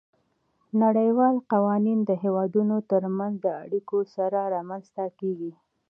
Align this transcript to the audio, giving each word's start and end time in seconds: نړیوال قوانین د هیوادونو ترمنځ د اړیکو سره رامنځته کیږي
نړیوال 0.83 1.35
قوانین 1.51 1.99
د 2.05 2.11
هیوادونو 2.23 2.77
ترمنځ 2.91 3.35
د 3.45 3.47
اړیکو 3.63 3.97
سره 4.15 4.39
رامنځته 4.55 5.05
کیږي 5.19 5.51